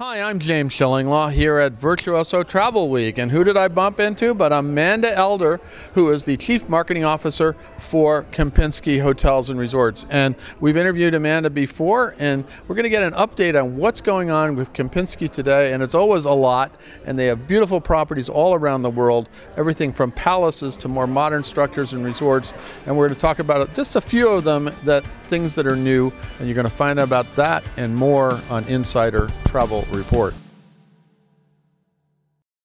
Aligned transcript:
Hi, 0.00 0.22
I'm 0.22 0.38
James 0.38 0.72
Shillinglaw 0.72 1.30
here 1.30 1.58
at 1.58 1.72
Virtuoso 1.72 2.42
Travel 2.42 2.88
Week. 2.88 3.18
And 3.18 3.30
who 3.30 3.44
did 3.44 3.58
I 3.58 3.68
bump 3.68 4.00
into 4.00 4.32
but 4.32 4.50
Amanda 4.50 5.14
Elder, 5.14 5.60
who 5.92 6.10
is 6.10 6.24
the 6.24 6.38
Chief 6.38 6.70
Marketing 6.70 7.04
Officer 7.04 7.52
for 7.76 8.22
Kempinski 8.32 9.02
Hotels 9.02 9.50
and 9.50 9.60
Resorts. 9.60 10.06
And 10.08 10.36
we've 10.58 10.78
interviewed 10.78 11.12
Amanda 11.12 11.50
before, 11.50 12.14
and 12.18 12.46
we're 12.66 12.76
going 12.76 12.84
to 12.84 12.88
get 12.88 13.02
an 13.02 13.12
update 13.12 13.62
on 13.62 13.76
what's 13.76 14.00
going 14.00 14.30
on 14.30 14.56
with 14.56 14.72
Kempinski 14.72 15.30
today. 15.30 15.74
And 15.74 15.82
it's 15.82 15.94
always 15.94 16.24
a 16.24 16.32
lot, 16.32 16.74
and 17.04 17.18
they 17.18 17.26
have 17.26 17.46
beautiful 17.46 17.78
properties 17.78 18.30
all 18.30 18.54
around 18.54 18.80
the 18.80 18.88
world, 18.88 19.28
everything 19.58 19.92
from 19.92 20.12
palaces 20.12 20.78
to 20.78 20.88
more 20.88 21.06
modern 21.06 21.44
structures 21.44 21.92
and 21.92 22.02
resorts. 22.02 22.54
And 22.86 22.96
we're 22.96 23.08
going 23.08 23.16
to 23.16 23.20
talk 23.20 23.38
about 23.38 23.74
just 23.74 23.96
a 23.96 24.00
few 24.00 24.30
of 24.30 24.44
them 24.44 24.70
that 24.84 25.04
things 25.28 25.52
that 25.52 25.66
are 25.66 25.76
new, 25.76 26.10
and 26.38 26.48
you're 26.48 26.54
going 26.54 26.64
to 26.64 26.74
find 26.74 26.98
out 26.98 27.06
about 27.06 27.36
that 27.36 27.62
and 27.76 27.94
more 27.94 28.40
on 28.48 28.64
Insider 28.64 29.28
Travel 29.50 29.84
Report. 29.90 30.32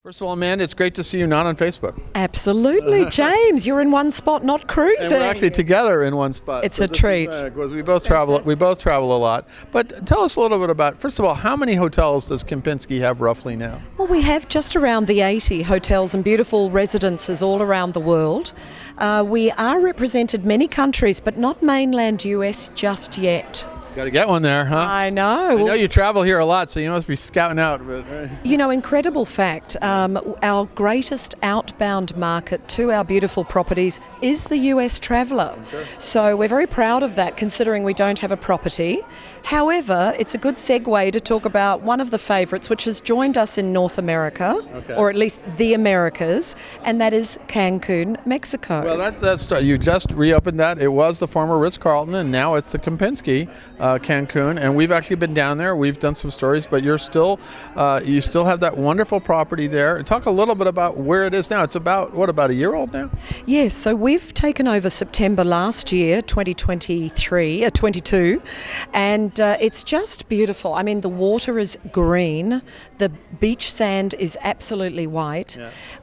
First 0.03 0.21
of 0.21 0.27
all, 0.27 0.33
Amanda, 0.33 0.63
it's 0.63 0.75
great 0.75 0.93
to 0.93 1.03
see 1.03 1.17
you 1.17 1.25
not 1.25 1.47
on 1.47 1.55
Facebook. 1.55 1.99
Absolutely, 2.13 3.05
James. 3.09 3.65
You're 3.65 3.81
in 3.81 3.89
one 3.89 4.11
spot, 4.11 4.43
not 4.43 4.67
cruising. 4.67 5.05
And 5.05 5.13
we're 5.13 5.27
actually 5.27 5.49
together 5.49 6.03
in 6.03 6.15
one 6.15 6.31
spot. 6.31 6.63
It's 6.63 6.79
a 6.79 6.87
treat. 6.87 7.31
Because 7.31 7.73
we 7.73 7.81
both 7.81 8.05
travel. 8.05 8.39
We 8.41 8.53
both 8.53 8.77
travel 8.77 9.17
a 9.17 9.17
lot. 9.17 9.49
But 9.71 10.05
tell 10.05 10.21
us 10.21 10.35
a 10.35 10.41
little 10.41 10.59
bit 10.59 10.69
about. 10.69 10.95
First 10.95 11.17
of 11.17 11.25
all, 11.25 11.33
how 11.33 11.55
many 11.55 11.73
hotels 11.73 12.25
does 12.25 12.43
Kempinski 12.43 12.99
have 12.99 13.19
roughly 13.19 13.55
now? 13.55 13.81
Well, 13.97 14.07
we 14.07 14.21
have 14.21 14.47
just 14.47 14.75
around 14.75 15.07
the 15.07 15.21
80 15.21 15.63
hotels 15.63 16.13
and 16.13 16.23
beautiful 16.23 16.69
residences 16.69 17.41
all 17.41 17.63
around 17.63 17.95
the 17.95 17.99
world. 17.99 18.53
Uh, 18.99 19.25
we 19.27 19.49
are 19.53 19.81
represented 19.81 20.45
many 20.45 20.67
countries, 20.67 21.19
but 21.19 21.35
not 21.35 21.63
mainland 21.63 22.23
US 22.25 22.69
just 22.75 23.17
yet. 23.17 23.67
Got 23.95 24.03
to 24.03 24.11
get 24.11 24.27
one 24.27 24.41
there, 24.41 24.65
huh? 24.65 24.75
I 24.77 25.09
know. 25.09 25.57
I 25.57 25.63
know 25.63 25.73
you 25.73 25.87
travel 25.87 26.21
here 26.21 26.37
a 26.39 26.45
lot, 26.45 26.69
so 26.69 26.81
you 26.81 26.89
must 26.89 27.07
be 27.07 27.15
scouting 27.15 27.59
out. 27.59 27.85
But, 27.87 28.05
uh, 28.11 28.27
You 28.43 28.57
know, 28.57 28.69
incredible 28.69 29.23
fact 29.23 29.77
um, 29.81 30.19
our 30.43 30.65
greatest 30.75 31.33
outbound 31.43 32.15
market 32.17 32.67
to 32.69 32.91
our 32.91 33.05
beautiful 33.05 33.45
properties 33.45 34.01
is 34.21 34.43
the 34.45 34.57
US 34.73 34.99
traveller. 34.99 35.55
So 35.97 36.35
we're 36.35 36.49
very 36.49 36.67
proud 36.67 37.03
of 37.03 37.15
that 37.15 37.37
considering 37.37 37.83
we 37.85 37.93
don't 37.93 38.19
have 38.19 38.33
a 38.33 38.37
property. 38.37 38.99
However, 39.43 40.13
it's 40.19 40.33
a 40.33 40.39
good 40.39 40.55
segue 40.55 41.13
to 41.13 41.19
talk 41.21 41.45
about 41.45 41.81
one 41.83 42.01
of 42.01 42.09
the 42.11 42.17
favourites 42.17 42.69
which 42.69 42.83
has 42.85 42.99
joined 42.99 43.37
us 43.37 43.57
in 43.57 43.71
North 43.71 43.97
America, 43.97 44.59
Okay. 44.75 44.95
or 44.95 45.09
at 45.09 45.15
least 45.15 45.39
the 45.57 45.73
Americas, 45.75 46.55
and 46.83 46.99
that 46.99 47.13
is 47.13 47.37
Cancun, 47.47 48.17
Mexico. 48.25 48.83
well, 48.83 48.97
that's 48.97 49.21
that's 49.21 49.49
you 49.63 49.77
just 49.77 50.11
reopened 50.11 50.59
that. 50.59 50.79
It 50.81 50.87
was 50.89 51.19
the 51.19 51.27
former 51.27 51.57
Ritz 51.59 51.77
Carlton, 51.77 52.15
and 52.15 52.31
now 52.31 52.55
it's 52.55 52.71
the 52.71 52.79
Kempinski, 52.79 53.47
uh, 53.79 53.84
Cancun. 53.99 54.59
And 54.59 54.75
we've 54.75 54.91
actually 54.91 55.17
been 55.17 55.33
down 55.33 55.57
there. 55.57 55.75
We've 55.75 55.99
done 55.99 56.15
some 56.15 56.31
stories, 56.31 56.65
but 56.67 56.83
you're 56.83 56.97
still 56.97 57.39
uh, 57.75 58.01
you 58.03 58.21
still 58.21 58.45
have 58.45 58.59
that 58.61 58.77
wonderful 58.77 59.19
property 59.19 59.67
there. 59.67 60.01
Talk 60.03 60.25
a 60.25 60.31
little 60.31 60.55
bit 60.55 60.67
about 60.67 60.97
where 60.97 61.25
it 61.25 61.33
is 61.33 61.49
now. 61.49 61.63
It's 61.63 61.75
about 61.75 62.13
what 62.13 62.29
about 62.29 62.49
a 62.49 62.53
year 62.53 62.73
old 62.73 62.93
now? 62.93 63.09
Yes, 63.45 63.73
so 63.73 63.95
we've 63.95 64.33
taken 64.33 64.67
over 64.67 64.89
September 64.89 65.43
last 65.43 65.91
year, 65.91 66.21
2023, 66.21 67.65
uh, 67.65 67.69
22, 67.69 68.41
and 68.93 69.39
uh, 69.39 69.57
it's 69.59 69.83
just 69.83 70.27
beautiful. 70.29 70.73
I 70.73 70.83
mean, 70.83 71.01
the 71.01 71.09
water 71.09 71.59
is 71.59 71.77
green, 71.91 72.61
the 72.97 73.09
beach 73.39 73.71
sand 73.71 74.15
is 74.17 74.37
absolutely 74.41 75.07
white. 75.07 75.57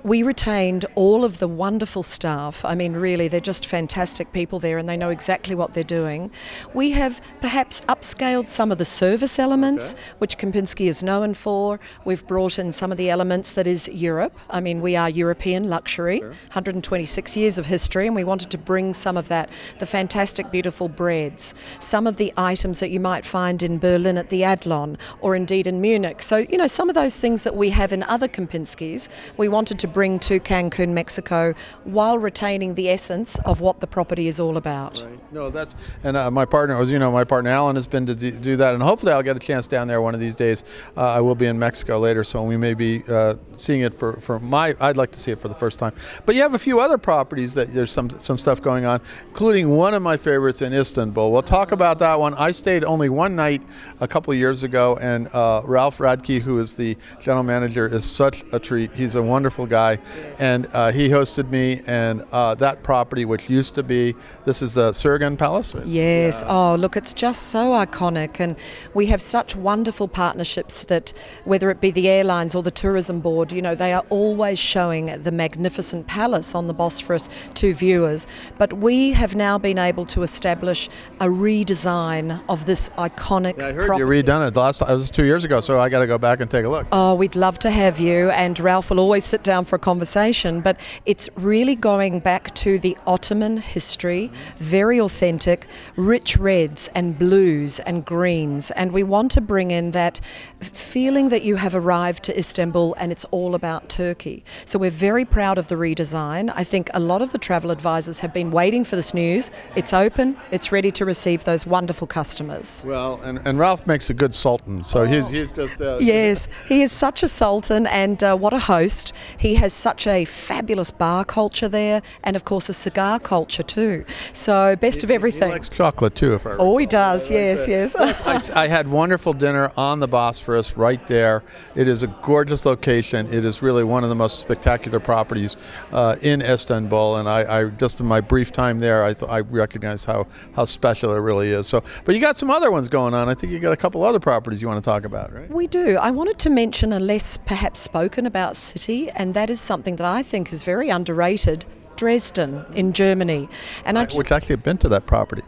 We 0.05 0.23
retained 0.23 0.85
all 0.95 1.25
of 1.25 1.39
the 1.39 1.49
wonderful 1.49 2.03
staff. 2.03 2.65
I 2.65 2.75
mean, 2.75 2.93
really, 2.93 3.29
they're 3.29 3.41
just 3.41 3.67
fantastic 3.67 4.33
people 4.33 4.59
there 4.59 4.79
and 4.79 4.89
they 4.89 4.97
know 4.97 5.11
exactly 5.11 5.55
what 5.55 5.73
they're 5.73 5.83
doing. 5.83 6.31
We 6.75 6.91
have 6.93 7.21
perhaps 7.41 7.72
upscaled 7.83 8.49
some 8.49 8.71
of 8.71 8.79
the 8.79 8.85
service 8.85 9.39
elements, 9.39 9.95
which 10.19 10.39
Kempinski 10.39 10.87
is 10.87 11.03
known 11.03 11.35
for. 11.35 11.81
We've 12.05 12.27
brought 12.27 12.59
in 12.59 12.73
some 12.73 12.93
of 12.93 12.99
the 12.99 13.11
elements 13.11 13.53
that 13.55 13.67
is 13.67 13.89
Europe. 13.89 14.37
I 14.51 14.61
mean, 14.61 14.81
we 14.83 14.95
are 14.97 15.09
European 15.09 15.69
luxury, 15.69 16.21
126 16.21 17.37
years 17.37 17.59
of 17.59 17.67
history, 17.67 18.07
and 18.07 18.15
we 18.15 18.25
wanted 18.25 18.51
to 18.51 18.59
bring 18.59 18.93
some 18.93 19.17
of 19.17 19.29
that, 19.29 19.49
the 19.79 19.87
fantastic, 19.87 20.51
beautiful 20.51 20.89
breads, 20.89 21.55
some 21.79 22.07
of 22.07 22.17
the 22.17 22.33
items 22.37 22.81
that 22.81 22.91
you 22.91 23.01
might 23.01 23.25
find 23.25 23.63
in 23.63 23.79
Berlin 23.79 24.19
at 24.19 24.29
the 24.29 24.43
Adlon, 24.43 24.99
or 25.21 25.35
indeed 25.35 25.67
in 25.67 25.81
Munich. 25.81 26.23
So, 26.23 26.39
you 26.39 26.59
know, 26.59 26.67
some 26.67 26.89
of 26.89 26.95
those 26.95 27.17
things 27.17 27.45
that 27.45 27.57
we 27.57 27.71
have 27.71 27.93
in 27.93 28.03
other 28.05 28.29
Kempinskis, 28.29 29.09
we 29.37 29.49
wanted 29.49 29.79
to 29.79 29.89
bring 29.89 30.19
to 30.21 30.39
Cancun, 30.41 30.91
Mexico, 30.91 31.55
while 31.85 32.19
retaining 32.19 32.75
the 32.75 32.89
essence 32.89 33.39
of 33.45 33.61
what 33.61 33.81
the 33.81 33.87
property 33.87 34.29
is 34.29 34.41
all 34.41 34.57
about. 34.57 35.05
No, 35.31 35.51
that's 35.51 35.75
and 36.05 36.17
uh, 36.17 36.31
my 36.31 36.45
partner 36.45 36.79
was 36.79 36.91
you 36.91 36.99
know 36.99 37.11
my 37.11 37.25
partner 37.25 37.51
Alan 37.63 37.77
has 37.77 37.87
been 37.87 38.07
to 38.07 38.15
do, 38.15 38.33
do 38.33 38.57
that, 38.57 38.75
and 38.75 38.83
hopefully 38.83 39.13
I'll 39.13 39.23
get 39.23 39.37
a 39.37 39.41
chance 39.41 39.69
down 39.69 39.87
there 39.87 40.03
one 40.03 40.15
of 40.15 40.21
these 40.21 40.35
days. 40.35 40.65
Uh, 40.97 41.19
I 41.19 41.21
will 41.21 41.37
be 41.37 41.47
in 41.47 41.59
Mexico 41.59 42.01
later, 42.01 42.25
so 42.25 42.43
we 42.43 42.57
may 42.57 42.75
be 42.75 43.05
uh, 43.09 43.35
seeing 43.55 43.83
it 43.83 43.95
for, 43.95 44.15
for 44.15 44.41
my. 44.41 44.75
I'd 44.81 44.97
like 44.97 45.13
to 45.13 45.21
see 45.21 45.31
it 45.31 45.39
for 45.39 45.47
the 45.47 45.55
first 45.55 45.79
time. 45.79 45.95
But 46.27 46.35
you 46.35 46.43
have 46.43 46.55
a 46.55 46.59
few 46.59 46.81
other 46.81 46.99
properties 46.99 47.55
that 47.55 47.73
there's 47.73 47.93
some 47.93 48.11
some 48.19 48.37
stuff 48.37 48.61
going 48.61 48.85
on, 48.85 49.01
including 49.29 49.69
one 49.69 49.95
of 49.95 50.03
my 50.03 50.17
favorites 50.17 50.61
in 50.61 50.73
Istanbul. 50.73 51.31
We'll 51.31 51.43
talk 51.43 51.71
about 51.71 52.01
that 52.01 52.19
one. 52.19 52.35
I 52.35 52.51
stayed 52.51 52.83
only 52.83 53.09
one 53.09 53.37
night 53.37 53.63
a 54.01 54.09
couple 54.09 54.33
of 54.33 54.39
years 54.39 54.65
ago, 54.65 54.99
and 55.01 55.29
uh, 55.29 55.63
Ralph 55.65 55.99
Radtke, 55.99 56.41
who 56.41 56.59
is 56.59 56.75
the 56.75 56.97
general 57.21 57.45
manager, 57.45 57.87
is 57.87 58.05
such 58.05 58.43
a 58.53 58.59
treat. 58.59 58.93
He's 58.93 59.15
a 59.15 59.23
wonderful 59.23 59.67
guy, 59.67 59.99
and 60.41 60.67
uh, 60.73 60.91
he 60.91 61.09
hosted 61.09 61.49
me. 61.49 61.81
And 61.87 62.23
uh, 62.33 62.57
that 62.57 62.83
property, 62.83 63.25
which 63.25 63.49
used 63.49 63.77
to 63.77 63.85
be, 63.85 64.17
this 64.45 64.63
is 64.63 64.75
the 64.75 64.91
Ciragan 64.91 65.39
Palace. 65.39 65.75
right? 65.77 65.87
Yes. 65.87 66.43
Oh, 66.47 66.75
look, 66.75 66.97
it's 66.97 67.13
just 67.15 67.52
so 67.53 67.73
iconic. 67.73 68.41
And 68.41 68.57
we 68.95 69.05
have 69.07 69.21
such 69.21 69.55
wonderful 69.55 70.09
partnerships 70.09 70.85
that 70.85 71.13
whether 71.45 71.71
it 71.71 71.83
be 71.83 71.91
the 71.91 72.09
airlines 72.09 72.55
or 72.55 72.63
the 72.63 72.71
tourism 72.71 73.21
board, 73.21 73.53
you 73.53 73.61
know, 73.61 73.75
they 73.75 73.93
are 73.93 74.05
always 74.09 74.59
showing 74.59 75.23
the 75.23 75.31
magnificent 75.31 76.07
palace 76.07 76.55
on 76.55 76.67
the 76.67 76.73
Bosphorus 76.73 77.29
to 77.55 77.75
viewers. 77.75 78.27
But 78.57 78.73
we 78.73 79.13
have 79.13 79.35
now 79.35 79.59
been 79.59 79.79
able 79.79 80.07
to 80.07 80.23
establish 80.23 80.89
a 81.21 81.27
redesign 81.27 82.41
of 82.49 82.65
this 82.65 82.89
iconic 82.97 83.59
Yeah, 83.59 83.67
I 83.67 83.73
heard 83.73 83.87
property. 83.89 84.15
you 84.17 84.23
redone 84.23 84.49
it. 84.49 84.57
Last 84.57 84.81
it 84.81 84.89
was 84.89 85.11
two 85.11 85.25
years 85.25 85.45
ago, 85.45 85.61
so 85.61 85.79
I 85.79 85.91
got 85.91 85.99
to 85.99 86.07
go 86.07 86.17
back 86.17 86.41
and 86.41 86.51
take 86.51 86.65
a 86.65 86.71
look. 86.71 86.87
Oh, 86.91 87.15
we'd 87.15 87.37
love 87.37 87.59
to 87.61 87.71
have 87.71 88.01
you, 88.01 88.31
and 88.31 88.59
Ralph 88.59 88.89
will 88.89 89.01
always 89.01 89.25
sit 89.25 89.43
down 89.43 89.67
for 89.67 89.77
a 89.77 89.79
conversation. 89.79 90.63
But 90.63 90.81
it's 91.05 91.29
really 91.37 91.75
going 91.75 92.21
back 92.21 92.55
to 92.65 92.79
the 92.79 92.97
Ottoman 93.07 93.59
history, 93.59 94.31
very 94.57 94.99
authentic, 94.99 95.67
rich 95.97 96.39
reds 96.39 96.89
and 96.95 97.19
blues 97.19 97.32
and 97.37 98.05
greens. 98.05 98.71
And 98.73 98.93
we 98.93 99.03
want 99.03 99.31
to 99.33 99.41
bring 99.41 99.71
in 99.71 99.93
that 99.93 100.21
feeling 100.61 101.31
that 101.31 101.43
you 101.43 101.57
have 101.57 101.75
arrived 101.75 102.23
to 102.25 102.39
Istanbul 102.39 102.95
and 102.99 103.11
it's 103.11 103.25
all 103.31 103.55
about 103.55 103.89
Turkey. 103.89 104.45
So 104.67 104.79
we're 104.79 104.91
very 104.91 105.25
proud 105.25 105.57
of 105.57 105.69
the 105.69 105.77
redesign. 105.77 106.53
I 106.55 106.63
think 106.65 106.91
a 106.93 107.01
lot 107.01 107.23
of 107.23 107.33
the 107.33 107.39
travel 107.39 107.71
advisors 107.71 108.21
have 108.21 108.35
been 108.35 108.51
waiting 108.51 108.85
for 108.85 108.97
this 108.97 109.15
news. 109.15 109.51
It's 109.77 109.95
open, 109.95 110.37
it's 110.51 110.71
ready 110.73 110.91
to 110.91 111.07
receive 111.07 111.45
those 111.45 111.65
wonderful 111.67 112.07
customers. 112.07 112.85
Well, 112.87 113.19
and, 113.23 113.39
and 113.47 113.59
Ralph 113.59 113.87
makes 113.87 114.11
a 114.11 114.15
good 114.15 114.35
sultan, 114.35 114.85
so 114.85 115.07
he's 115.07 115.29
he's 115.29 115.53
just 115.53 115.81
uh, 115.81 115.99
Yes, 116.03 116.49
he 116.69 116.83
is 116.83 116.93
such 116.93 117.23
a 117.23 117.29
sultan 117.29 117.87
and 117.87 118.23
uh, 118.23 118.37
what 118.37 118.53
a 118.53 118.59
host. 118.59 119.15
He 119.39 119.55
has 119.55 119.73
such 119.73 120.07
a 120.07 120.27
fabulous 120.27 120.91
bar 120.91 121.25
culture 121.25 121.69
there 121.69 122.03
and, 122.25 122.37
of 122.37 122.45
course, 122.45 122.69
a 122.69 122.75
cigar 122.75 123.19
culture 123.19 123.63
too. 123.63 124.05
So, 124.35 124.77
best 124.77 125.03
of 125.03 125.09
He 125.09 125.15
everything. 125.15 125.51
likes 125.51 125.71
chocolate 125.71 126.15
too, 126.15 126.35
if 126.35 126.47
I 126.47 126.51
recall. 126.51 126.75
oh, 126.75 126.77
he 126.79 126.85
does, 126.87 127.22
yes, 127.31 127.69
yes. 127.69 127.95
yes. 127.99 128.51
I 128.51 128.69
had 128.69 128.89
wonderful 128.89 129.33
dinner 129.33 129.71
on 129.77 130.01
the 130.01 130.09
Bosphorus 130.09 130.77
right 130.77 131.07
there. 131.07 131.43
It 131.75 131.89
is 131.89 132.03
a 132.03 132.07
gorgeous 132.07 132.65
location. 132.67 133.33
It 133.33 133.45
is 133.45 133.63
really 133.63 133.85
one 133.85 134.03
of 134.03 134.09
the 134.09 134.15
most 134.15 134.39
spectacular 134.39 135.01
properties 135.01 135.57
uh, 135.93 136.17
in 136.21 136.43
Istanbul, 136.43 137.17
and 137.17 137.29
I, 137.29 137.61
I 137.61 137.65
just 137.67 138.01
in 138.01 138.07
my 138.07 138.21
brief 138.21 138.53
time 138.53 138.79
there, 138.79 139.05
I, 139.05 139.15
th- 139.15 139.31
I 139.31 139.41
recognized 139.41 140.07
how 140.07 140.27
how 140.55 140.65
special 140.65 141.15
it 141.15 141.19
really 141.19 141.51
is. 141.51 141.67
So, 141.67 141.83
but 142.05 142.15
you 142.15 142.21
got 142.21 142.37
some 142.37 142.51
other 142.51 142.71
ones 142.71 142.89
going 142.89 143.15
on. 143.15 143.29
I 143.29 143.35
think 143.35 143.53
you 143.53 143.59
got 143.59 143.73
a 143.73 143.77
couple 143.77 144.03
other 144.03 144.21
properties 144.21 144.61
you 144.61 144.69
want 144.69 144.83
to 144.83 144.91
talk 144.91 145.05
about, 145.05 145.33
right? 145.33 145.51
We 145.51 145.67
do. 145.67 145.97
I 145.97 146.11
wanted 146.11 146.39
to 146.41 146.51
mention 146.51 146.93
a 146.93 147.01
less 147.01 147.39
perhaps 147.39 147.81
spoken 147.81 148.27
about 148.27 148.57
city, 148.57 149.11
and 149.11 149.35
that 149.35 149.51
is 149.51 149.61
something 149.61 149.97
that 149.97 150.07
I 150.07 150.23
think 150.23 150.53
is 150.53 150.63
very 150.63 150.89
underrated 150.89 151.65
Dresden 151.97 152.65
in 152.75 152.93
Germany. 152.93 153.49
And 153.85 153.99
I, 153.99 154.05
Which 154.07 154.33
actually 154.33 154.55
have 154.55 154.63
been 154.63 154.79
to 154.79 154.89
that 154.89 155.07
property 155.07 155.43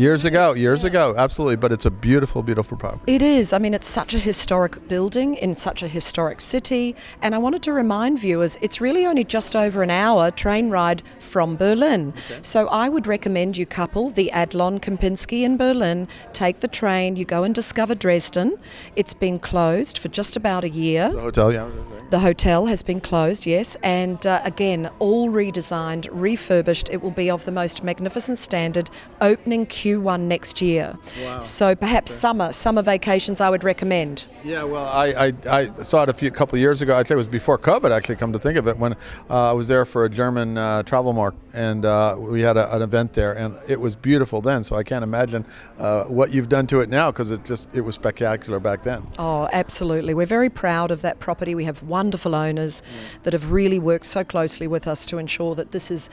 years 0.00 0.24
ago, 0.24 0.54
years 0.54 0.82
ago, 0.82 1.14
absolutely. 1.16 1.56
But 1.56 1.72
it's 1.72 1.84
a 1.84 1.90
beautiful, 1.90 2.42
beautiful 2.42 2.76
property. 2.76 3.14
It 3.14 3.22
is. 3.22 3.52
I 3.52 3.58
mean, 3.58 3.74
it's 3.74 3.86
such 3.86 4.14
a 4.14 4.18
historic 4.18 4.88
building 4.88 5.34
in 5.34 5.54
such 5.54 5.82
a 5.82 5.88
historic 5.88 6.40
city. 6.40 6.96
And 7.22 7.34
I 7.34 7.38
wanted 7.38 7.62
to 7.64 7.72
remind 7.72 8.18
viewers 8.18 8.58
it's 8.62 8.80
really 8.80 9.04
only 9.06 9.24
just 9.24 9.54
over 9.54 9.82
an 9.82 9.90
hour 9.90 10.30
train 10.30 10.70
ride 10.70 11.02
from 11.18 11.56
Berlin. 11.56 12.14
So 12.40 12.66
I 12.68 12.88
would 12.88 13.06
recommend 13.06 13.58
you 13.58 13.66
couple 13.66 14.10
the 14.10 14.30
Adlon 14.32 14.80
Kempinski 14.80 15.42
in 15.42 15.56
Berlin, 15.56 16.08
take 16.32 16.60
the 16.60 16.68
train, 16.68 17.16
you 17.16 17.24
go 17.24 17.44
and 17.44 17.54
discover 17.54 17.94
Dresden. 17.94 18.56
It's 18.96 19.14
been 19.14 19.38
closed 19.38 19.98
for 19.98 20.08
just 20.08 20.36
about 20.36 20.64
a 20.64 20.68
year. 20.68 21.10
The 21.10 21.20
hotel, 21.20 21.52
yeah. 21.52 21.68
The 22.10 22.18
hotel 22.18 22.66
has 22.66 22.82
been 22.82 23.00
closed, 23.00 23.46
yes, 23.46 23.76
and 23.84 24.26
uh, 24.26 24.40
again, 24.44 24.90
all 24.98 25.30
redesigned, 25.30 26.08
refurbished. 26.10 26.88
It 26.90 27.02
will 27.02 27.12
be 27.12 27.30
of 27.30 27.44
the 27.44 27.52
most 27.52 27.84
magnificent 27.84 28.38
standard, 28.38 28.90
opening 29.20 29.66
Q1 29.90 30.20
next 30.20 30.60
year. 30.60 30.96
Wow. 31.22 31.38
So 31.38 31.74
perhaps 31.74 32.12
okay. 32.12 32.18
summer 32.18 32.52
summer 32.52 32.82
vacations 32.82 33.40
I 33.40 33.50
would 33.50 33.64
recommend. 33.64 34.26
Yeah, 34.44 34.64
well, 34.64 34.86
I, 34.86 35.28
I, 35.28 35.32
I 35.46 35.82
saw 35.82 36.02
it 36.04 36.08
a 36.08 36.12
few 36.12 36.30
couple 36.30 36.58
years 36.58 36.82
ago. 36.82 36.94
I 36.94 36.98
think 36.98 37.12
it 37.12 37.16
was 37.16 37.28
before 37.28 37.58
COVID. 37.58 37.90
Actually, 37.90 38.16
come 38.16 38.32
to 38.32 38.38
think 38.38 38.58
of 38.58 38.66
it, 38.66 38.78
when 38.78 38.94
uh, 39.28 39.50
I 39.50 39.52
was 39.52 39.68
there 39.68 39.84
for 39.84 40.04
a 40.04 40.08
German 40.08 40.56
uh, 40.56 40.82
travel 40.82 41.12
mark, 41.12 41.34
and 41.52 41.84
uh, 41.84 42.16
we 42.18 42.42
had 42.42 42.56
a, 42.56 42.74
an 42.74 42.82
event 42.82 43.12
there, 43.12 43.36
and 43.36 43.56
it 43.68 43.80
was 43.80 43.96
beautiful 43.96 44.40
then. 44.40 44.64
So 44.64 44.76
I 44.76 44.82
can't 44.82 45.02
imagine 45.02 45.44
uh, 45.78 46.04
what 46.04 46.32
you've 46.32 46.48
done 46.48 46.66
to 46.68 46.80
it 46.80 46.88
now 46.88 47.10
because 47.10 47.30
it 47.30 47.44
just 47.44 47.68
it 47.74 47.82
was 47.82 47.94
spectacular 47.94 48.60
back 48.60 48.82
then. 48.82 49.06
Oh, 49.18 49.48
absolutely. 49.52 50.14
We're 50.14 50.26
very 50.26 50.50
proud 50.50 50.90
of 50.90 51.02
that 51.02 51.20
property. 51.20 51.54
We 51.54 51.64
have 51.64 51.82
wonderful 51.82 52.34
owners 52.34 52.82
mm. 52.82 53.22
that 53.24 53.32
have 53.32 53.50
really 53.50 53.78
worked 53.78 54.06
so 54.06 54.24
closely 54.24 54.66
with 54.66 54.86
us 54.86 55.04
to 55.06 55.18
ensure 55.18 55.54
that 55.54 55.72
this 55.72 55.90
is 55.90 56.10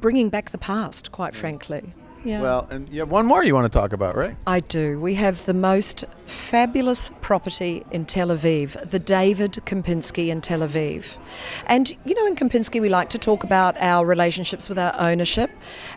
bringing 0.00 0.28
back 0.28 0.50
the 0.50 0.58
past, 0.58 1.12
quite 1.12 1.34
frankly. 1.34 1.94
Yeah. 2.26 2.40
Well, 2.40 2.66
and 2.70 2.90
you 2.90 2.98
have 3.00 3.10
one 3.10 3.24
more 3.24 3.44
you 3.44 3.54
want 3.54 3.72
to 3.72 3.78
talk 3.78 3.92
about, 3.92 4.16
right? 4.16 4.36
I 4.48 4.58
do. 4.58 4.98
We 5.00 5.14
have 5.14 5.46
the 5.46 5.54
most 5.54 6.04
fabulous 6.26 7.12
property 7.20 7.86
in 7.92 8.04
Tel 8.04 8.28
Aviv, 8.28 8.90
the 8.90 8.98
David 8.98 9.52
Kempinski 9.64 10.26
in 10.26 10.40
Tel 10.40 10.58
Aviv. 10.58 11.18
And 11.68 11.96
you 12.04 12.16
know, 12.16 12.26
in 12.26 12.34
Kempinski, 12.34 12.80
we 12.80 12.88
like 12.88 13.10
to 13.10 13.18
talk 13.18 13.44
about 13.44 13.80
our 13.80 14.04
relationships 14.04 14.68
with 14.68 14.76
our 14.76 14.92
ownership. 14.98 15.52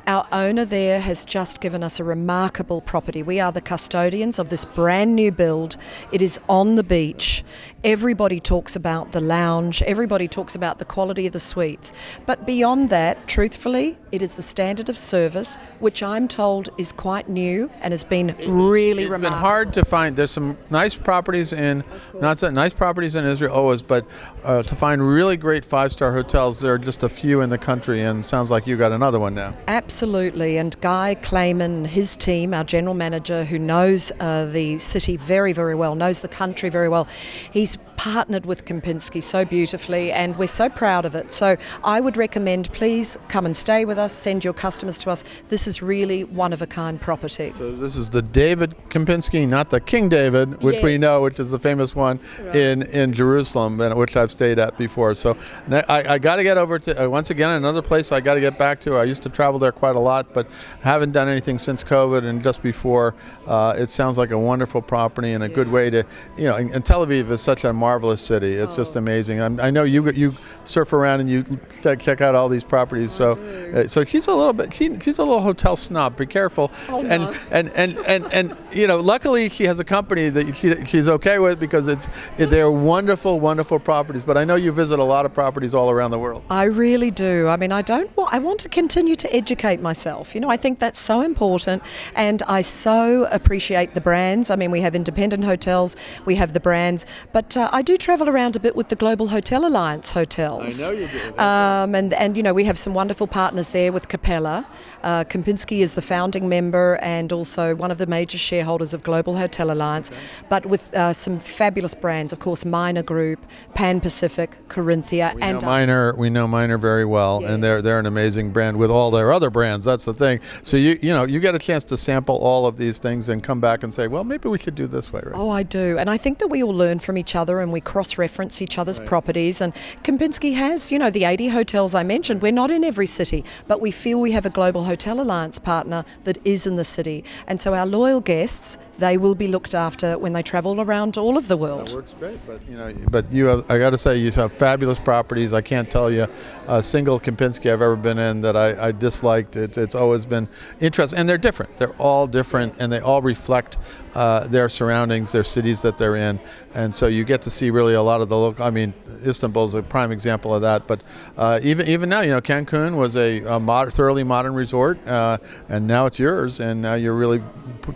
Our 0.06 0.28
owner 0.32 0.66
there 0.66 1.00
has 1.00 1.26
just 1.26 1.62
given 1.62 1.82
us 1.82 2.00
a 2.00 2.04
remarkable 2.04 2.82
property. 2.82 3.24
We 3.24 3.40
are 3.40 3.52
the 3.52 3.62
custodians 3.62 4.38
of 4.38 4.50
this 4.50 4.66
brand 4.66 5.16
new 5.16 5.32
build. 5.32 5.78
It 6.12 6.22
is 6.22 6.40
on 6.48 6.76
the 6.76 6.84
beach. 6.84 7.44
Everybody 7.84 8.40
talks 8.40 8.76
about 8.76 9.14
the 9.14 9.22
lounge, 9.22 9.82
everybody 9.82 10.28
talks 10.28 10.54
about 10.54 10.78
the 10.78 10.86
quality 10.86 11.26
of 11.26 11.34
the 11.34 11.40
suites. 11.40 11.92
But 12.28 12.46
beyond 12.46 12.90
that, 12.90 13.28
truthfully, 13.28 13.98
it 14.12 14.22
is 14.22 14.36
the 14.36 14.42
standard 14.42 14.90
of 14.90 14.98
service, 14.98 15.58
which 15.80 16.04
I'm 16.20 16.28
told 16.28 16.68
is 16.78 16.92
quite 16.92 17.30
new 17.30 17.72
and 17.80 17.94
has 17.94 18.04
been 18.04 18.36
really 18.46 19.04
it's 19.04 19.10
remarkable. 19.10 19.30
been 19.30 19.40
hard 19.40 19.74
to 19.76 19.86
find. 19.86 20.18
There's 20.18 20.32
some 20.32 20.58
nice 20.70 20.94
properties 20.94 21.54
in, 21.54 21.86
not 22.14 22.40
so, 22.40 22.50
nice 22.50 22.74
properties 22.74 23.16
in 23.16 23.26
Israel 23.26 23.54
always, 23.54 23.82
but 23.82 24.06
uh, 24.44 24.64
to 24.64 24.76
find 24.76 25.06
really 25.06 25.38
great 25.38 25.66
five 25.66 25.92
star 25.92 26.14
hotels, 26.14 26.60
there 26.60 26.74
are 26.74 26.78
just 26.78 27.04
a 27.04 27.10
few 27.10 27.42
in 27.42 27.50
the 27.50 27.58
country, 27.58 28.04
and 28.04 28.26
sounds 28.26 28.50
like 28.52 28.68
you 28.68 28.78
got 28.78 28.92
another 28.92 29.20
one 29.20 29.36
now. 29.36 29.56
Absolutely. 29.68 30.58
And 30.58 30.80
Guy 30.82 31.16
Clayman, 31.22 31.88
his 31.88 32.16
team, 32.16 32.54
our 32.54 32.64
general 32.64 32.94
manager, 32.94 33.44
who 33.44 33.60
knows 33.60 34.12
uh, 34.20 34.46
the 34.46 34.78
city 34.78 35.18
very, 35.18 35.54
very 35.54 35.76
well, 35.76 35.96
knows 35.96 36.22
the 36.22 36.28
country 36.28 36.70
very 36.70 36.90
well, 36.90 37.08
he's 37.52 37.78
partnered 38.00 38.46
with 38.46 38.64
Kempinski 38.64 39.22
so 39.22 39.44
beautifully, 39.44 40.10
and 40.14 40.38
we're 40.38 40.48
so 40.48 40.70
proud 40.70 41.04
of 41.04 41.16
it. 41.16 41.34
So 41.34 41.58
I 41.84 42.00
would 42.00 42.16
recommend 42.16 42.72
please 42.72 43.18
come 43.28 43.46
and 43.46 43.56
stay 43.56 43.84
with 43.84 43.98
us, 43.98 44.14
send 44.14 44.46
your 44.46 44.54
customers 44.54 44.98
to 45.00 45.10
us. 45.10 45.26
This 45.50 45.68
is 45.68 45.82
really 45.82 46.24
one 46.24 46.54
of 46.54 46.62
a 46.62 46.66
kind 46.66 47.02
property. 47.02 47.52
So 47.58 47.76
this 47.76 47.98
is 47.98 48.10
the 48.10 48.22
David 48.22 48.74
Kempinski, 48.90 49.46
not 49.46 49.70
the 49.70 49.82
King 49.82 50.08
David, 50.08 50.62
which 50.62 50.76
yes. 50.76 50.84
we 50.86 50.98
know, 50.98 51.24
which 51.24 51.42
is 51.42 51.52
the 51.52 51.60
famous 51.60 51.94
one 51.94 52.22
right. 52.40 52.56
in, 52.56 52.84
in 52.84 53.12
Jerusalem, 53.12 53.78
which 53.98 54.16
I've 54.16 54.29
stayed 54.30 54.60
at 54.60 54.78
before. 54.78 55.16
So 55.16 55.38
I, 55.72 56.16
I 56.16 56.18
got 56.18 56.38
to 56.38 56.44
get 56.44 56.58
over 56.58 56.80
to, 56.80 57.06
uh, 57.06 57.08
once 57.08 57.30
again, 57.30 57.52
another 57.52 57.82
place 57.82 58.12
I 58.12 58.20
got 58.20 58.36
to 58.36 58.42
get 58.42 58.58
back 58.58 58.80
to. 58.82 58.96
I 58.96 59.04
used 59.04 59.24
to 59.24 59.30
travel 59.30 59.60
there 59.60 59.72
quite 59.72 59.96
a 59.96 60.00
lot, 60.00 60.34
but 60.34 60.48
haven't 60.82 61.12
done 61.12 61.28
anything 61.28 61.60
since 61.60 61.84
COVID 61.84 62.24
and 62.24 62.42
just 62.42 62.62
before. 62.62 63.16
Uh, 63.48 63.74
it 63.78 63.88
sounds 63.88 64.18
like 64.18 64.32
a 64.32 64.38
wonderful 64.38 64.82
property 64.82 65.34
and 65.34 65.44
a 65.44 65.50
yeah. 65.50 65.56
good 65.56 65.70
way 65.70 65.90
to, 65.90 66.04
you 66.38 66.46
know, 66.46 66.56
and, 66.56 66.72
and 66.72 66.86
Tel 66.86 67.06
Aviv 67.06 67.32
is 67.32 67.42
such 67.42 67.64
a 67.64 67.74
marvelous 67.74 68.22
city. 68.22 68.54
It's 68.54 68.74
oh. 68.74 68.78
just 68.78 68.96
amazing. 68.96 69.42
I'm, 69.42 69.60
i 69.60 69.70
know 69.70 69.84
you 69.84 70.10
you 70.12 70.34
surf 70.64 70.94
around 70.94 71.20
and 71.22 71.30
you 71.30 71.44
check 71.70 72.22
out 72.22 72.36
all 72.36 72.50
these 72.50 72.64
properties. 72.64 73.12
So 73.12 73.32
uh, 73.32 73.88
so 73.88 74.04
she's 74.04 74.28
a 74.28 74.34
little 74.34 74.54
bit 74.54 74.74
she, 74.74 75.00
she's 75.00 75.20
a 75.20 75.24
little 75.24 75.42
hotel 75.42 75.76
snob. 75.76 76.18
Be 76.18 76.26
careful. 76.26 76.72
Oh, 76.90 77.00
and, 77.06 77.24
no. 77.24 77.36
and, 77.52 77.70
and, 77.70 77.98
and 77.98 78.24
and 78.34 78.34
and 78.34 78.58
you 78.72 78.88
know, 78.88 78.98
luckily 78.98 79.50
she 79.50 79.66
has 79.66 79.80
a 79.80 79.84
company 79.84 80.30
that 80.30 80.56
she, 80.56 80.86
she's 80.86 81.08
okay 81.08 81.40
with 81.40 81.60
because 81.60 81.88
it's 81.88 82.08
they're 82.38 82.72
wonderful 82.72 83.40
wonderful 83.40 83.80
properties. 83.80 84.19
But 84.24 84.38
I 84.38 84.46
know 84.46 84.56
you 84.56 84.72
visit 84.72 85.00
a 85.00 85.04
lot 85.04 85.26
of 85.26 85.34
properties 85.34 85.74
all 85.76 85.90
around 85.90 86.12
the 86.12 86.20
world. 86.20 86.44
I 86.50 86.64
really 86.64 87.12
do. 87.12 87.48
I 87.48 87.58
mean, 87.58 87.72
I 87.72 87.82
don't 87.82 88.16
want 88.16 88.34
I 88.34 88.40
want 88.40 88.60
to 88.62 88.70
continue 88.70 89.16
to 89.16 89.36
educate 89.36 89.82
myself. 89.82 90.36
You 90.36 90.42
know, 90.42 90.50
I 90.50 90.58
think 90.58 90.80
that's 90.80 91.00
so 91.00 91.22
important 91.22 91.84
and 92.16 92.44
I 92.44 92.62
so 92.62 93.28
appreciate 93.32 93.94
the 93.94 94.02
brands. 94.02 94.50
I 94.50 94.56
mean, 94.56 94.72
we 94.72 94.82
have 94.82 94.96
independent 94.96 95.44
hotels, 95.46 95.96
we 96.26 96.36
have 96.36 96.54
the 96.54 96.60
brands, 96.60 97.06
but 97.34 97.58
uh, 97.58 97.70
I 97.72 97.82
do 97.82 97.98
travel 97.98 98.30
around 98.30 98.56
a 98.56 98.60
bit 98.60 98.76
with 98.76 98.90
the 98.90 98.96
Global 98.96 99.28
Hotel 99.28 99.66
Alliance 99.66 100.12
hotels. 100.12 100.80
I 100.80 100.84
know 100.84 100.92
you 100.92 101.08
do. 101.08 101.38
Um, 101.38 101.96
and, 101.96 102.14
and, 102.14 102.38
you 102.38 102.44
know, 102.44 102.54
we 102.54 102.66
have 102.66 102.78
some 102.78 102.94
wonderful 102.94 103.28
partners 103.28 103.72
there 103.72 103.92
with 103.92 104.08
Capella. 104.08 104.68
Uh, 105.04 105.24
Kempinski 105.24 105.80
is 105.80 105.96
the 105.96 106.02
founding 106.02 106.50
member 106.50 107.00
and 107.02 107.32
also 107.32 107.76
one 107.76 107.92
of 107.92 107.98
the 107.98 108.06
major 108.06 108.38
shareholders 108.38 108.94
of 108.94 109.04
Global 109.04 109.38
Hotel 109.38 109.72
Alliance, 109.72 110.12
okay. 110.12 110.20
but 110.50 110.66
with 110.66 110.94
uh, 110.94 111.14
some 111.14 111.40
fabulous 111.40 111.96
brands, 111.96 112.34
of 112.34 112.40
course, 112.40 112.66
Minor 112.66 113.04
Group, 113.04 113.46
Pan 113.74 114.00
Pacific, 114.10 114.58
Corinthia, 114.68 115.36
we 115.36 115.44
and 115.44 115.58
uh, 115.58 115.60
know 115.60 115.68
Minor. 115.68 116.16
We 116.16 116.32
know 116.32 116.48
Minor 116.48 116.80
very 116.80 117.06
well, 117.06 117.42
yes. 117.42 117.52
and 117.52 117.64
they're 117.64 117.80
they're 117.80 118.00
an 118.00 118.08
amazing 118.08 118.50
brand 118.50 118.76
with 118.78 118.90
all 118.90 119.12
their 119.12 119.32
other 119.32 119.52
brands. 119.52 119.86
That's 119.86 120.06
the 120.06 120.16
thing. 120.16 120.40
So 120.64 120.78
you 120.78 120.98
you 121.00 121.14
know 121.14 121.26
you 121.26 121.40
get 121.40 121.54
a 121.54 121.60
chance 121.60 121.86
to 121.86 121.96
sample 121.96 122.36
all 122.38 122.66
of 122.66 122.76
these 122.78 122.98
things 122.98 123.30
and 123.30 123.44
come 123.44 123.60
back 123.60 123.84
and 123.84 123.94
say, 123.94 124.08
well, 124.08 124.24
maybe 124.24 124.50
we 124.50 124.58
should 124.58 124.74
do 124.74 124.88
this 124.88 125.14
way. 125.14 125.22
Right? 125.24 125.36
Oh, 125.36 125.52
I 125.52 125.62
do, 125.62 126.00
and 126.00 126.10
I 126.10 126.18
think 126.18 126.40
that 126.40 126.48
we 126.48 126.64
all 126.64 126.74
learn 126.74 126.98
from 126.98 127.20
each 127.20 127.36
other 127.36 127.60
and 127.60 127.72
we 127.72 127.82
cross 127.82 128.18
reference 128.18 128.64
each 128.64 128.80
other's 128.80 128.98
right. 128.98 129.08
properties. 129.08 129.62
And 129.62 129.76
Kempinski 130.04 130.56
has, 130.56 130.92
you 130.92 130.98
know, 130.98 131.12
the 131.12 131.26
80 131.26 131.50
hotels 131.50 131.94
I 131.94 132.02
mentioned. 132.02 132.42
We're 132.42 132.52
not 132.52 132.72
in 132.72 132.84
every 132.84 133.06
city, 133.06 133.46
but 133.68 133.80
we 133.80 133.92
feel 133.92 134.20
we 134.20 134.32
have 134.32 134.48
a 134.48 134.50
Global 134.50 134.86
Hotel 134.86 135.22
Alliance 135.22 135.60
partner 135.60 136.04
that 136.24 136.40
is 136.44 136.66
in 136.66 136.78
the 136.78 136.84
city. 136.84 137.24
And 137.46 137.62
so 137.62 137.76
our 137.76 137.86
loyal 137.86 138.22
guests, 138.22 138.80
they 138.98 139.18
will 139.18 139.36
be 139.36 139.48
looked 139.48 139.76
after 139.76 140.18
when 140.18 140.34
they 140.34 140.42
travel 140.42 140.82
around 140.82 141.16
all 141.16 141.38
of 141.38 141.48
the 141.48 141.58
world. 141.58 141.90
That 141.90 141.96
works 141.96 142.14
great, 142.18 142.40
but 142.48 142.68
you 142.68 142.76
know, 142.76 142.92
but 143.12 143.32
you 143.32 143.46
have, 143.46 143.70
I 143.70 143.78
got 143.78 143.92
to 143.92 143.99
say, 144.00 144.18
you 144.18 144.32
have 144.32 144.52
fabulous 144.54 145.00
properties. 145.00 145.54
I 145.54 145.62
can't 145.62 145.90
tell 145.90 146.10
you 146.10 146.28
a 146.68 146.82
single 146.82 147.20
Kempinski 147.20 147.72
I've 147.72 147.82
ever 147.82 147.96
been 147.96 148.18
in 148.18 148.42
that 148.42 148.56
I, 148.56 148.88
I 148.88 148.92
disliked. 148.92 149.56
It, 149.58 149.78
it's 149.78 149.96
always 149.96 150.26
been 150.26 150.48
interesting, 150.80 151.20
and 151.20 151.28
they're 151.28 151.38
different. 151.38 151.78
They're 151.78 151.96
all 151.98 152.28
different, 152.28 152.80
and 152.80 152.92
they 152.92 153.00
all 153.00 153.22
reflect 153.22 153.78
uh, 154.16 154.48
their 154.48 154.70
surroundings, 154.70 155.32
their 155.32 155.44
cities 155.44 155.82
that 155.82 155.98
they're 155.98 156.16
in, 156.16 156.40
and 156.74 156.94
so 156.94 157.08
you 157.08 157.24
get 157.24 157.42
to 157.44 157.50
see 157.50 157.70
really 157.70 157.94
a 157.94 158.02
lot 158.02 158.22
of 158.22 158.30
the 158.30 158.38
local. 158.38 158.66
I 158.66 158.70
mean, 158.70 158.94
Istanbul 159.26 159.66
is 159.66 159.76
a 159.76 159.82
prime 159.82 160.12
example 160.12 160.54
of 160.54 160.62
that. 160.62 160.88
But 160.88 161.02
uh, 161.38 161.60
even 161.62 161.88
even 161.88 162.10
now, 162.10 162.22
you 162.22 162.32
know, 162.32 162.42
Cancun 162.42 162.96
was 162.96 163.16
a, 163.16 163.42
a 163.42 163.60
mod, 163.60 163.94
thoroughly 163.94 164.24
modern 164.24 164.54
resort, 164.54 165.06
uh, 165.08 165.38
and 165.68 165.88
now 165.88 166.06
it's 166.06 166.20
yours, 166.20 166.60
and 166.60 166.82
now 166.82 166.96
you're 166.96 167.16
really 167.16 167.42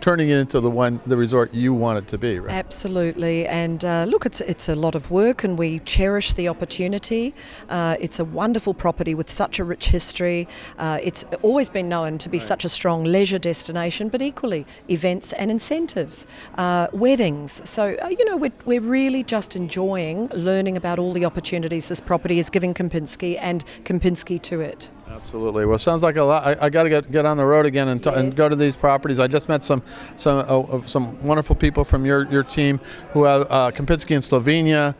turning 0.00 0.30
it 0.30 0.38
into 0.38 0.60
the 0.60 0.70
one 0.70 1.00
the 1.06 1.16
resort 1.16 1.54
you 1.54 1.74
want 1.74 1.98
it 1.98 2.08
to 2.08 2.18
be. 2.18 2.38
Right? 2.38 2.52
Absolutely, 2.52 3.46
and 3.46 3.84
uh, 3.84 4.04
look, 4.04 4.26
it's 4.26 4.40
it's 4.40 4.68
a 4.68 4.74
lot 4.74 4.94
of 4.94 5.10
work, 5.10 5.44
and 5.44 5.58
we 5.58 5.80
cherish 5.94 6.32
the 6.32 6.48
opportunity. 6.48 7.32
Uh, 7.68 7.96
it's 8.00 8.18
a 8.18 8.24
wonderful 8.24 8.74
property 8.74 9.14
with 9.14 9.30
such 9.30 9.60
a 9.60 9.64
rich 9.64 9.86
history. 9.88 10.48
Uh, 10.78 10.98
it's 11.08 11.24
always 11.42 11.70
been 11.70 11.88
known 11.88 12.18
to 12.18 12.28
be 12.28 12.38
right. 12.38 12.46
such 12.52 12.64
a 12.64 12.68
strong 12.68 13.04
leisure 13.04 13.38
destination, 13.38 14.08
but 14.08 14.20
equally 14.20 14.66
events 14.90 15.32
and 15.34 15.50
incentives 15.52 16.26
uh, 16.58 16.88
weddings. 16.92 17.62
So, 17.68 17.96
uh, 18.02 18.08
you 18.08 18.24
know, 18.24 18.36
we're, 18.36 18.58
we're 18.64 18.80
really 18.80 19.22
just 19.22 19.54
enjoying 19.54 20.28
learning 20.34 20.76
about 20.76 20.98
all 20.98 21.12
the 21.12 21.24
opportunities 21.24 21.88
this 21.88 22.00
property 22.00 22.40
is 22.40 22.50
giving 22.50 22.74
Kempinski 22.74 23.38
and 23.40 23.64
Kempinski 23.84 24.42
to 24.42 24.60
it. 24.60 24.90
Absolutely. 25.08 25.64
Well, 25.64 25.78
sounds 25.78 26.02
like 26.02 26.16
a 26.16 26.24
lot. 26.24 26.44
I, 26.44 26.66
I 26.66 26.70
got 26.70 26.84
to 26.84 26.88
get 26.88 27.10
get 27.10 27.24
on 27.24 27.36
the 27.36 27.44
road 27.44 27.66
again 27.66 27.88
and, 27.88 28.02
t- 28.02 28.10
yes. 28.10 28.18
and 28.18 28.34
go 28.34 28.48
to 28.48 28.56
these 28.56 28.74
properties. 28.74 29.20
I 29.20 29.26
just 29.26 29.48
met 29.48 29.62
some 29.62 29.82
some 30.16 30.44
uh, 30.48 30.80
some 30.86 31.22
wonderful 31.22 31.54
people 31.54 31.84
from 31.84 32.04
your, 32.04 32.24
your 32.32 32.42
team 32.42 32.80
who 33.12 33.24
have 33.24 33.42
uh, 33.42 33.70
Kempinski 33.70 34.12
in 34.12 34.22
Slovenia. 34.22 34.94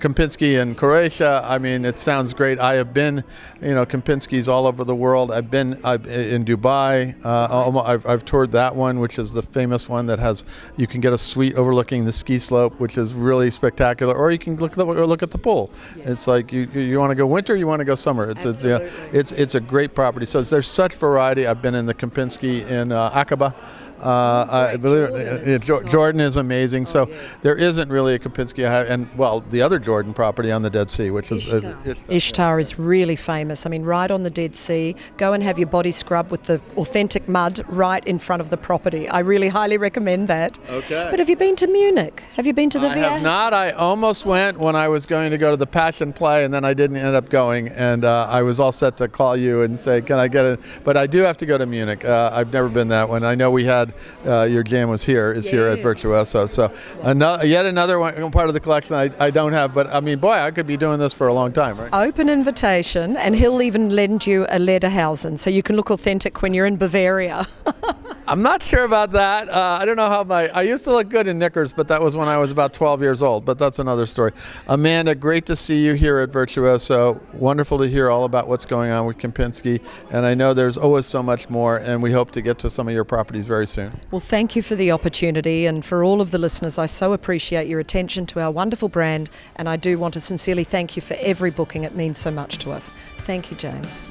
Kempinski 0.00 0.60
in 0.60 0.74
Croatia. 0.74 1.42
I 1.44 1.58
mean, 1.58 1.84
it 1.84 2.00
sounds 2.00 2.34
great. 2.34 2.58
I 2.58 2.74
have 2.74 2.92
been, 2.92 3.22
you 3.60 3.74
know, 3.74 3.86
Kempinski's 3.86 4.48
all 4.48 4.66
over 4.66 4.82
the 4.84 4.94
world. 4.94 5.30
I've 5.30 5.50
been 5.50 5.78
I've, 5.84 6.06
in 6.06 6.44
Dubai. 6.44 7.14
Uh, 7.24 7.80
I've, 7.82 8.06
I've 8.06 8.24
toured 8.24 8.52
that 8.52 8.74
one, 8.74 8.98
which 8.98 9.18
is 9.18 9.32
the 9.32 9.42
famous 9.42 9.88
one 9.88 10.06
that 10.06 10.18
has 10.18 10.44
you 10.76 10.86
can 10.86 11.00
get 11.00 11.12
a 11.12 11.18
suite 11.18 11.54
overlooking 11.54 12.04
the 12.04 12.12
ski 12.12 12.38
slope, 12.38 12.80
which 12.80 12.98
is 12.98 13.14
really 13.14 13.50
spectacular. 13.50 14.14
Or 14.14 14.30
you 14.30 14.38
can 14.38 14.56
look 14.56 14.72
at 14.72 14.78
the, 14.78 14.84
look 14.84 15.22
at 15.22 15.30
the 15.30 15.38
pool. 15.38 15.70
It's 15.96 16.26
like 16.26 16.52
you 16.52 16.62
you 16.72 16.98
want 16.98 17.10
to 17.10 17.14
go 17.14 17.26
winter, 17.26 17.54
you 17.54 17.66
want 17.66 17.80
to 17.80 17.84
go 17.84 17.94
summer. 17.94 18.30
It's 18.30 18.44
it's 18.44 18.64
yeah, 18.64 18.78
it's 19.12 19.32
it's 19.32 19.54
a 19.54 19.60
great 19.60 19.94
property. 19.94 20.26
So 20.26 20.42
there's 20.42 20.68
such 20.68 20.94
variety. 20.94 21.46
I've 21.46 21.62
been 21.62 21.74
in 21.74 21.86
the 21.86 21.94
Kempinski 21.94 22.66
in 22.68 22.92
uh, 22.92 23.10
Aqaba. 23.10 23.54
Uh, 24.00 24.46
I 24.72 24.76
believe 24.76 25.08
it, 25.14 25.62
Jordan 25.62 26.20
is 26.20 26.36
amazing. 26.36 26.86
So 26.86 27.08
oh, 27.10 27.38
there 27.42 27.56
isn't 27.56 27.88
really 27.88 28.14
a 28.14 28.18
Kempinski, 28.18 28.64
and 28.88 29.08
well, 29.16 29.40
the 29.40 29.62
other 29.62 29.78
Jordan 29.78 30.14
property 30.14 30.50
on 30.50 30.62
the 30.62 30.70
Dead 30.70 30.90
Sea, 30.90 31.10
which 31.10 31.30
is 31.30 31.52
Ishtar. 31.52 31.70
Uh, 31.70 31.90
Ishtar. 31.90 32.14
Ishtar 32.14 32.58
is 32.58 32.78
really 32.78 33.16
famous. 33.16 33.66
I 33.66 33.70
mean, 33.70 33.82
right 33.82 34.10
on 34.10 34.22
the 34.22 34.30
Dead 34.30 34.56
Sea. 34.56 34.96
Go 35.16 35.32
and 35.32 35.42
have 35.42 35.58
your 35.58 35.68
body 35.68 35.90
scrubbed 35.90 36.30
with 36.30 36.44
the 36.44 36.60
authentic 36.76 37.28
mud 37.28 37.62
right 37.68 38.04
in 38.06 38.18
front 38.18 38.40
of 38.40 38.50
the 38.50 38.56
property. 38.56 39.08
I 39.08 39.20
really 39.20 39.48
highly 39.48 39.76
recommend 39.76 40.28
that. 40.28 40.58
Okay. 40.70 41.08
But 41.10 41.18
have 41.18 41.28
you 41.28 41.36
been 41.36 41.56
to 41.56 41.66
Munich? 41.66 42.22
Have 42.36 42.46
you 42.46 42.52
been 42.52 42.70
to 42.70 42.78
the 42.78 42.88
I 42.88 42.94
VA? 42.94 43.08
have 43.10 43.22
not. 43.22 43.52
I 43.54 43.70
almost 43.72 44.24
went 44.24 44.58
when 44.58 44.76
I 44.76 44.88
was 44.88 45.06
going 45.06 45.30
to 45.30 45.38
go 45.38 45.50
to 45.50 45.56
the 45.56 45.66
Passion 45.66 46.12
Play, 46.12 46.44
and 46.44 46.52
then 46.52 46.64
I 46.64 46.74
didn't 46.74 46.96
end 46.96 47.14
up 47.14 47.28
going. 47.28 47.68
And 47.68 48.04
uh, 48.04 48.26
I 48.28 48.42
was 48.42 48.60
all 48.60 48.72
set 48.72 48.96
to 48.98 49.08
call 49.08 49.36
you 49.36 49.62
and 49.62 49.78
say, 49.78 50.00
"Can 50.00 50.18
I 50.18 50.28
get 50.28 50.44
it?" 50.44 50.60
But 50.84 50.96
I 50.96 51.06
do 51.06 51.18
have 51.20 51.36
to 51.38 51.46
go 51.46 51.58
to 51.58 51.66
Munich. 51.66 52.04
Uh, 52.04 52.30
I've 52.32 52.52
never 52.52 52.68
been 52.68 52.88
that 52.88 53.08
one. 53.08 53.24
I 53.24 53.34
know 53.34 53.50
we 53.50 53.64
had 53.64 53.89
glad 53.90 54.42
uh, 54.42 54.44
your 54.44 54.62
jam 54.62 54.88
was 54.88 55.04
here. 55.04 55.32
Is 55.32 55.48
here 55.48 55.66
at 55.68 55.80
Virtuoso. 55.80 56.46
So 56.46 56.72
another, 57.02 57.46
yet 57.46 57.66
another 57.66 57.98
one, 57.98 58.30
part 58.30 58.48
of 58.48 58.54
the 58.54 58.60
collection 58.60 58.94
I, 58.94 59.10
I 59.18 59.30
don't 59.30 59.52
have. 59.52 59.74
But 59.74 59.88
I 59.88 60.00
mean, 60.00 60.18
boy, 60.18 60.32
I 60.32 60.50
could 60.50 60.66
be 60.66 60.76
doing 60.76 60.98
this 60.98 61.12
for 61.12 61.28
a 61.28 61.34
long 61.34 61.52
time, 61.52 61.78
right? 61.78 61.90
Open 61.92 62.28
invitation, 62.28 63.16
and 63.16 63.36
he'll 63.36 63.62
even 63.62 63.90
lend 63.90 64.26
you 64.26 64.44
a 64.44 64.58
Lederhosen 64.58 65.38
so 65.38 65.50
you 65.50 65.62
can 65.62 65.76
look 65.76 65.90
authentic 65.90 66.42
when 66.42 66.54
you're 66.54 66.66
in 66.66 66.76
Bavaria. 66.76 67.46
I'm 68.30 68.42
not 68.42 68.62
sure 68.62 68.84
about 68.84 69.10
that. 69.10 69.48
Uh, 69.48 69.78
I 69.80 69.84
don't 69.84 69.96
know 69.96 70.08
how 70.08 70.22
my. 70.22 70.46
I 70.50 70.62
used 70.62 70.84
to 70.84 70.92
look 70.92 71.08
good 71.08 71.26
in 71.26 71.36
knickers, 71.36 71.72
but 71.72 71.88
that 71.88 72.00
was 72.00 72.16
when 72.16 72.28
I 72.28 72.36
was 72.36 72.52
about 72.52 72.72
12 72.72 73.02
years 73.02 73.24
old. 73.24 73.44
But 73.44 73.58
that's 73.58 73.80
another 73.80 74.06
story. 74.06 74.30
Amanda, 74.68 75.16
great 75.16 75.46
to 75.46 75.56
see 75.56 75.84
you 75.84 75.94
here 75.94 76.20
at 76.20 76.28
Virtuoso. 76.28 77.20
Wonderful 77.32 77.78
to 77.78 77.88
hear 77.88 78.08
all 78.08 78.22
about 78.22 78.46
what's 78.46 78.64
going 78.64 78.92
on 78.92 79.04
with 79.04 79.18
Kempinski. 79.18 79.84
And 80.12 80.24
I 80.24 80.34
know 80.34 80.54
there's 80.54 80.78
always 80.78 81.06
so 81.06 81.24
much 81.24 81.50
more, 81.50 81.78
and 81.78 82.04
we 82.04 82.12
hope 82.12 82.30
to 82.30 82.40
get 82.40 82.60
to 82.60 82.70
some 82.70 82.86
of 82.86 82.94
your 82.94 83.02
properties 83.02 83.46
very 83.46 83.66
soon. 83.66 83.98
Well, 84.12 84.20
thank 84.20 84.54
you 84.54 84.62
for 84.62 84.76
the 84.76 84.92
opportunity, 84.92 85.66
and 85.66 85.84
for 85.84 86.04
all 86.04 86.20
of 86.20 86.30
the 86.30 86.38
listeners, 86.38 86.78
I 86.78 86.86
so 86.86 87.12
appreciate 87.12 87.66
your 87.66 87.80
attention 87.80 88.26
to 88.26 88.40
our 88.40 88.52
wonderful 88.52 88.88
brand, 88.88 89.28
and 89.56 89.68
I 89.68 89.74
do 89.74 89.98
want 89.98 90.14
to 90.14 90.20
sincerely 90.20 90.62
thank 90.62 90.94
you 90.94 91.02
for 91.02 91.16
every 91.18 91.50
booking. 91.50 91.82
It 91.82 91.96
means 91.96 92.16
so 92.16 92.30
much 92.30 92.58
to 92.58 92.70
us. 92.70 92.92
Thank 93.18 93.50
you, 93.50 93.56
James. 93.56 94.04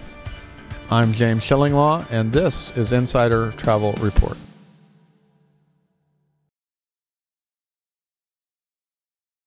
I'm 0.91 1.13
James 1.13 1.43
Shillinglaw, 1.43 2.09
and 2.09 2.33
this 2.33 2.75
is 2.75 2.91
Insider 2.91 3.51
Travel 3.51 3.93
Report. 3.99 4.37